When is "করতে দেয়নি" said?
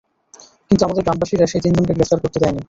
2.23-2.59